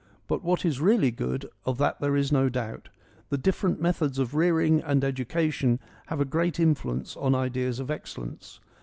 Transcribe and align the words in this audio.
But 0.27 0.43
what 0.43 0.65
is 0.65 0.81
really 0.81 1.11
good, 1.11 1.47
of 1.63 1.77
that 1.77 1.99
there 2.01 2.15
is 2.15 2.31
no 2.31 2.49
doubt. 2.49 2.89
The 3.29 3.37
differ 3.37 3.67
ent 3.69 3.79
methods 3.79 4.17
of 4.17 4.33
rearing 4.33 4.81
and 4.81 5.03
education 5.03 5.79
have 6.07 6.19
a 6.19 6.25
great 6.25 6.59
influence 6.59 7.15
on 7.15 7.35
ideas 7.35 7.79
of 7.79 7.91
excellence. 7.91 8.59